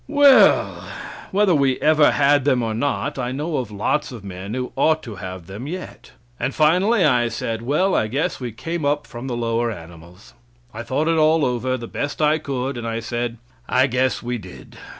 Well, 0.07 0.83
whether 1.29 1.53
we 1.53 1.77
ever 1.79 2.09
had 2.09 2.43
them 2.43 2.63
or 2.63 2.73
not, 2.73 3.19
I 3.19 3.31
know 3.31 3.57
of 3.57 3.69
lots 3.69 4.11
of 4.11 4.23
men 4.23 4.55
who 4.55 4.71
ought 4.75 5.03
to 5.03 5.17
have 5.17 5.45
them 5.45 5.67
yet. 5.67 6.13
And 6.39 6.55
finally 6.55 7.05
I 7.05 7.27
said, 7.27 7.61
"Well, 7.61 7.93
I 7.93 8.07
guess 8.07 8.39
we 8.39 8.51
came 8.51 8.83
up 8.83 9.05
from 9.05 9.27
the 9.27 9.37
lower 9.37 9.69
animals." 9.71 10.33
I 10.73 10.81
thought 10.81 11.07
it 11.07 11.19
all 11.19 11.45
over; 11.45 11.77
the 11.77 11.85
best 11.87 12.19
I 12.19 12.39
could, 12.39 12.79
and 12.79 12.87
I 12.87 12.99
said, 12.99 13.37
"I 13.69 13.85
guess 13.85 14.23
we 14.23 14.39
did." 14.39 14.75